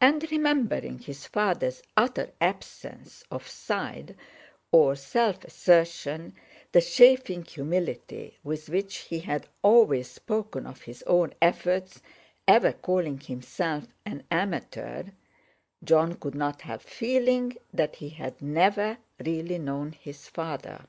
And, 0.00 0.26
remembering 0.32 0.98
his 0.98 1.28
father's 1.28 1.80
utter 1.96 2.32
absence 2.40 3.22
of 3.30 3.46
"side" 3.46 4.16
or 4.72 4.96
self 4.96 5.44
assertion, 5.44 6.34
the 6.72 6.82
chaffing 6.82 7.44
humility 7.44 8.38
with 8.42 8.68
which 8.68 8.96
he 9.06 9.20
had 9.20 9.46
always 9.62 10.10
spoken 10.10 10.66
of 10.66 10.82
his 10.82 11.04
own 11.04 11.32
efforts, 11.40 12.02
ever 12.48 12.72
calling 12.72 13.20
himself 13.20 13.86
"an 14.04 14.24
amateur," 14.32 15.04
Jon 15.84 16.14
could 16.16 16.34
not 16.34 16.62
help 16.62 16.82
feeling 16.82 17.56
that 17.72 17.94
he 17.94 18.08
had 18.08 18.42
never 18.42 18.98
really 19.24 19.58
known 19.58 19.92
his 19.92 20.26
father. 20.26 20.86